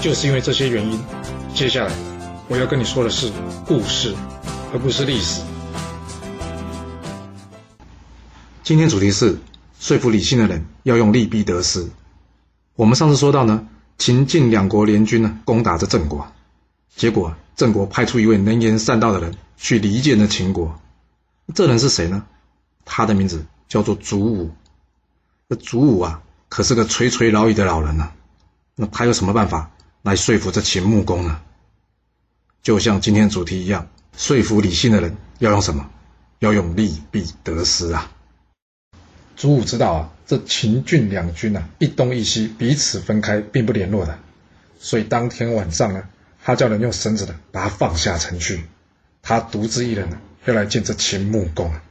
[0.00, 1.00] 就是因为这些原因，
[1.54, 1.92] 接下来
[2.48, 3.32] 我要跟你说的是
[3.66, 4.14] 故事，
[4.72, 5.42] 而不是历史。
[8.62, 9.36] 今天主题是
[9.80, 11.88] 说服理性的人要用利弊得失。
[12.76, 13.66] 我们上次说到呢，
[13.98, 16.28] 秦晋两国联军呢攻打着郑国，
[16.94, 20.78] 结果郑国派出一位能言善道的人去离间了秦国。
[21.54, 22.24] 这人是谁呢？
[22.84, 24.52] 他的名字叫做祖武。
[25.48, 28.12] 这祖武啊，可是个垂垂老矣的老人了。
[28.76, 29.70] 那他有什么办法？
[30.02, 31.40] 来说服这秦穆公呢？
[32.62, 35.90] 就像今天主题一样，说服理性的人要用什么？
[36.38, 38.12] 要用利弊得失啊！
[39.36, 44.18] 祖武知道啊，这秦郡两军啊，一东一西，彼此分开，并不联络的。
[44.78, 46.04] 所以当天晚上呢，
[46.44, 48.64] 他叫人用绳子的把他放下城去，
[49.20, 51.82] 他独自一人呢，要来见这秦穆公啊。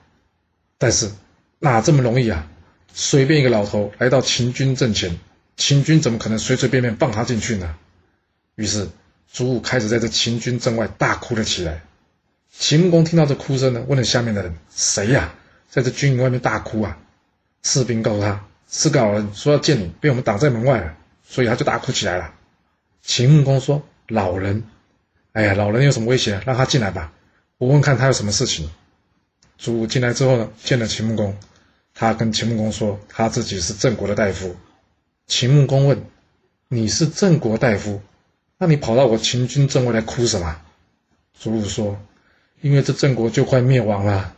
[0.77, 1.11] 但是
[1.59, 2.47] 哪这么容易啊？
[2.93, 5.19] 随便一个老头来到秦军阵前，
[5.57, 7.75] 秦军怎么可能随随便便放他进去呢？
[8.57, 8.89] 于是，
[9.31, 11.83] 祖武开始在这秦军阵外大哭了起来。
[12.51, 15.35] 秦穆公听到这哭声呢，问了下面的人：“谁呀，
[15.69, 16.97] 在这军营外面大哭啊？”
[17.61, 22.33] 士兵告诉他：“是个老人，说要见你，被我们挡在门外了，所以他就大哭起来了。”
[23.03, 24.63] 秦穆公说：“老人，
[25.33, 26.41] 哎呀，老人有什么威胁？
[26.43, 27.13] 让他进来吧，
[27.59, 28.67] 我问看他有什么事情。”
[29.59, 31.37] 祖武进来之后呢，见了秦穆公，
[31.93, 34.55] 他跟秦穆公说：“他自己是郑国的大夫。”
[35.27, 36.03] 秦穆公问
[36.69, 38.01] ：“你是郑国大夫？”
[38.57, 40.61] 那你跑到我秦军阵外来哭什么？
[41.39, 41.99] 祖武说
[42.61, 44.35] ：“因为这郑国就快灭亡了。”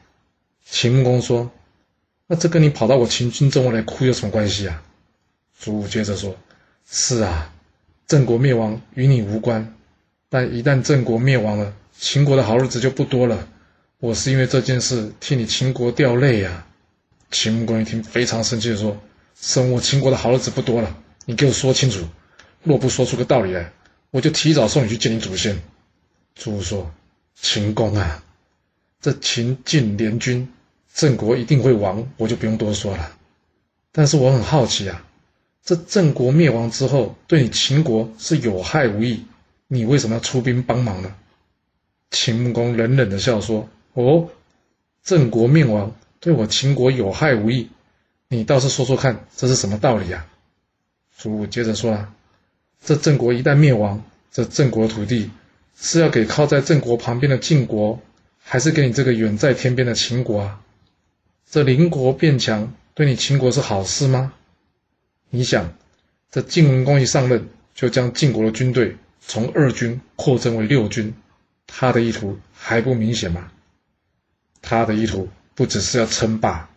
[0.69, 1.49] 秦穆公说
[2.27, 4.83] ：“那这跟你跑到我秦军阵外来哭有什么关系啊？”
[5.57, 6.35] 祖武接着说
[6.85, 7.53] ：“是啊，
[8.07, 9.73] 郑国灭亡与你无关，
[10.29, 13.47] 但一旦郑国灭亡了，秦国的好日子就不多了。
[13.99, 16.65] 我是因为这件事替你秦国掉泪呀。”
[17.31, 18.97] 秦穆公一听，非常生气的说
[19.39, 22.03] ：“生我秦国的好日子不多了，你给我说清楚，
[22.63, 23.71] 若不说出个道理来。”
[24.11, 25.61] 我就提早送你去见你祖先。
[26.35, 26.91] 祖武说
[27.39, 28.23] ：“秦公啊，
[29.01, 30.51] 这秦晋联军，
[30.93, 33.17] 郑国一定会亡，我就不用多说了。
[33.91, 35.05] 但是我很好奇啊，
[35.63, 39.25] 这郑国灭亡之后，对你秦国是有害无益，
[39.67, 41.15] 你为什么要出兵帮忙呢？”
[42.11, 44.29] 秦穆公冷冷的笑说：“哦，
[45.03, 47.69] 郑国灭亡对我秦国有害无益，
[48.27, 50.25] 你倒是说说看，这是什么道理啊？”
[51.15, 52.13] 祖武接着说了。
[52.83, 55.29] 这郑国一旦灭亡，这郑国土地
[55.77, 58.01] 是要给靠在郑国旁边的晋国，
[58.41, 60.61] 还是给你这个远在天边的秦国啊？
[61.49, 64.33] 这邻国变强，对你秦国是好事吗？
[65.29, 65.73] 你想，
[66.31, 71.13] 这晋文公一上任，就将晋国的军队从二军扩增为六军，
[71.67, 73.51] 他的意图还不明显吗？
[74.61, 76.69] 他的意图不只是要称霸，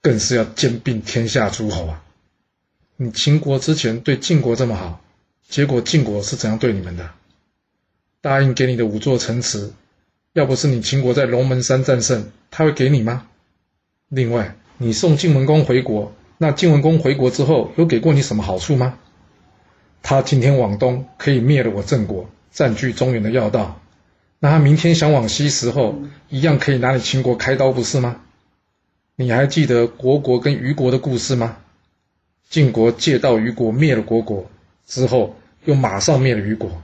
[0.00, 2.02] 更是要兼并天下诸侯啊！
[2.96, 5.02] 你秦国之前对晋国这么好。
[5.48, 7.10] 结果晋国是怎样对你们的？
[8.20, 9.72] 答应给你的五座城池，
[10.32, 13.28] 要不是你秦国在龙门山战胜，他会给你吗？
[14.08, 18.98] 另外，你送晋文公回国，那晋文公回国之后有给过你什么好处吗？
[20.02, 23.80] 他今天往东可以灭了我郑国，占据中原的要道，
[24.40, 28.20] 那他明天想往西时候，一样可以拿你秦国开刀，不是吗？
[29.14, 31.56] 你还记得国国跟虞国的故事吗？
[32.50, 34.50] 晋国借道虞国灭了国国。
[34.86, 36.82] 之后又马上灭了虞国，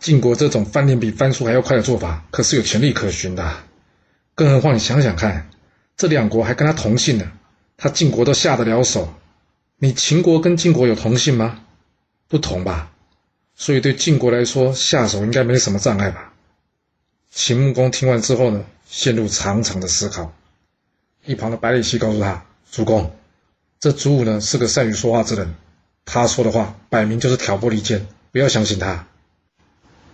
[0.00, 3.56] 晋国这种翻脸比翻书还要快的做法，可是有潜力可循的。
[4.34, 5.48] 更何况你想想看，
[5.96, 7.30] 这两国还跟他同姓呢，
[7.76, 9.14] 他晋国都下得了手，
[9.78, 11.60] 你秦国跟晋国有同姓吗？
[12.28, 12.90] 不同吧。
[13.54, 16.32] 所以对晋国来说，下手应该没什么障碍吧。
[17.30, 20.32] 秦穆公听完之后呢，陷入长长的思考。
[21.26, 23.14] 一旁的百里奚告诉他：“主公，
[23.78, 25.54] 这祖武呢是个善于说话之人。”
[26.04, 29.06] 他说的话摆明就是挑拨离间，不要相信他。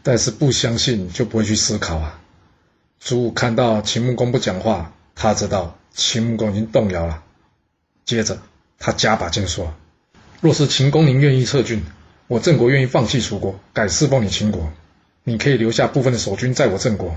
[0.03, 2.21] 但是不相信就不会去思考啊。
[3.01, 7.23] 祖武看到秦穆公不讲话，他知道秦穆公已经动摇了。
[8.05, 8.39] 接着
[8.79, 9.75] 他加把劲说
[10.41, 11.83] ：“若是秦公您愿意撤军，
[12.29, 14.73] 我郑国愿意放弃楚国，改侍奉你秦国。
[15.25, 17.17] 你可以留下部分的守军在我郑国，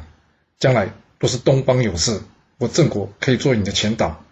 [0.58, 2.22] 将来若是东方有事，
[2.58, 4.24] 我郑国可以做你的前导，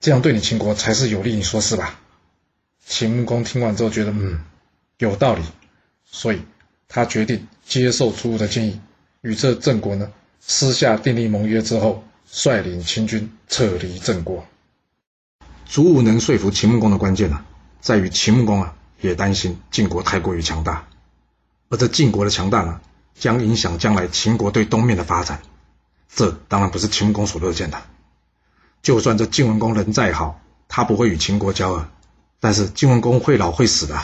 [0.00, 1.34] 这样对你秦国才是有利。
[1.34, 2.00] 你说是吧？”
[2.88, 4.40] 秦穆公听完之后觉得，嗯，
[4.98, 5.42] 有道理，
[6.04, 6.40] 所以
[6.86, 8.80] 他决定接受楚武的建议，
[9.22, 10.10] 与这郑国呢
[10.40, 14.46] 私下订立盟约之后，率领秦军撤离郑国。
[15.68, 17.44] 楚武能说服秦穆公的关键呢，
[17.80, 20.86] 在于秦穆公啊也担心晋国太过于强大，
[21.68, 22.80] 而这晋国的强大呢，
[23.14, 25.42] 将影响将来秦国对东面的发展，
[26.08, 27.82] 这当然不是秦穆公所乐见的。
[28.80, 31.88] 就算这晋文公人再好，他不会与秦国交恶，
[32.40, 34.00] 但是晋文公会老会死的，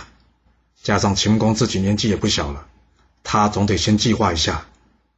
[0.82, 2.66] 加上秦穆公自己年纪也不小了，
[3.22, 4.64] 他总得先计划一下，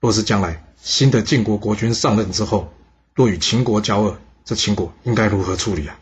[0.00, 2.72] 若是将来新的晋国国君上任之后，
[3.14, 5.96] 若与秦国交恶，这秦国应该如何处理啊？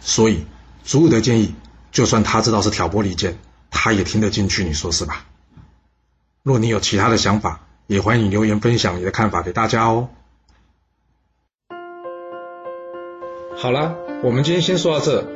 [0.00, 0.44] 所以，
[0.84, 1.54] 祖武的建议，
[1.90, 3.38] 就算他知道是挑拨离间，
[3.70, 4.62] 他也听得进去。
[4.62, 5.24] 你说是吧？
[6.42, 10.10] 若你有其他的想法，也欢迎留言分享你的看法给大家哦。
[13.56, 15.35] 好啦，我们今天先说到这。